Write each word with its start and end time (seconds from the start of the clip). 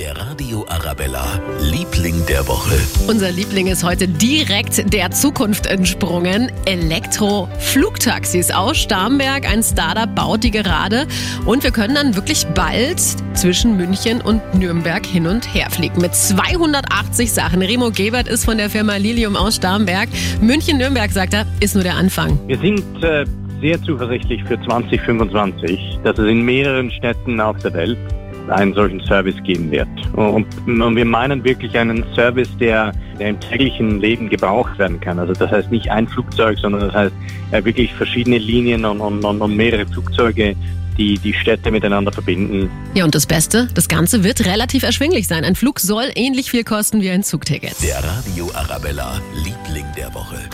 Der 0.00 0.16
Radio 0.16 0.64
Arabella, 0.66 1.38
Liebling 1.60 2.24
der 2.24 2.48
Woche. 2.48 2.74
Unser 3.06 3.30
Liebling 3.30 3.66
ist 3.66 3.84
heute 3.84 4.08
direkt 4.08 4.94
der 4.94 5.10
Zukunft 5.10 5.66
entsprungen. 5.66 6.50
Elektro-Flugtaxis 6.64 8.50
aus 8.50 8.78
Starnberg. 8.78 9.46
Ein 9.46 9.62
Startup 9.62 10.14
baut 10.14 10.42
die 10.42 10.52
gerade. 10.52 11.06
Und 11.44 11.64
wir 11.64 11.70
können 11.70 11.94
dann 11.94 12.16
wirklich 12.16 12.46
bald 12.54 12.98
zwischen 13.34 13.76
München 13.76 14.22
und 14.22 14.40
Nürnberg 14.54 15.04
hin 15.04 15.26
und 15.26 15.54
her 15.54 15.68
fliegen. 15.68 16.00
Mit 16.00 16.14
280 16.14 17.30
Sachen. 17.30 17.60
Remo 17.60 17.90
Gebert 17.90 18.26
ist 18.26 18.46
von 18.46 18.56
der 18.56 18.70
Firma 18.70 18.96
Lilium 18.96 19.36
aus 19.36 19.56
Starnberg. 19.56 20.08
München-Nürnberg, 20.40 21.10
sagt 21.10 21.34
er, 21.34 21.44
ist 21.60 21.74
nur 21.74 21.84
der 21.84 21.96
Anfang. 21.96 22.38
Wir 22.46 22.56
sind 22.56 23.04
äh, 23.04 23.26
sehr 23.60 23.82
zuversichtlich 23.82 24.42
für 24.44 24.58
2025, 24.62 25.98
dass 26.04 26.18
es 26.18 26.26
in 26.26 26.40
mehreren 26.40 26.90
Städten 26.90 27.38
auf 27.38 27.58
der 27.58 27.74
Welt 27.74 27.98
einen 28.48 28.74
solchen 28.74 29.00
Service 29.00 29.36
geben 29.44 29.70
wird. 29.70 29.88
Und, 30.14 30.46
und 30.66 30.96
wir 30.96 31.04
meinen 31.04 31.42
wirklich 31.44 31.76
einen 31.76 32.04
Service, 32.14 32.48
der, 32.58 32.92
der, 33.18 33.28
im 33.28 33.40
täglichen 33.40 34.00
Leben 34.00 34.28
gebraucht 34.28 34.78
werden 34.78 35.00
kann. 35.00 35.18
Also 35.18 35.32
das 35.32 35.50
heißt 35.50 35.70
nicht 35.70 35.90
ein 35.90 36.08
Flugzeug, 36.08 36.58
sondern 36.58 36.82
das 36.82 36.94
heißt 36.94 37.14
äh, 37.52 37.64
wirklich 37.64 37.92
verschiedene 37.94 38.38
Linien 38.38 38.84
und, 38.84 39.00
und, 39.00 39.24
und 39.24 39.56
mehrere 39.56 39.86
Flugzeuge, 39.86 40.56
die 40.96 41.18
die 41.18 41.32
Städte 41.32 41.70
miteinander 41.70 42.12
verbinden. 42.12 42.70
Ja, 42.94 43.04
und 43.04 43.14
das 43.14 43.26
Beste, 43.26 43.68
das 43.74 43.88
Ganze 43.88 44.24
wird 44.24 44.44
relativ 44.46 44.82
erschwinglich 44.82 45.26
sein. 45.28 45.44
Ein 45.44 45.54
Flug 45.54 45.80
soll 45.80 46.10
ähnlich 46.14 46.50
viel 46.50 46.64
kosten 46.64 47.00
wie 47.00 47.10
ein 47.10 47.22
Zugticket. 47.22 47.74
Der 47.82 48.02
Radio 48.02 48.50
Arabella, 48.54 49.20
Liebling 49.44 49.86
der 49.96 50.12
Woche. 50.14 50.40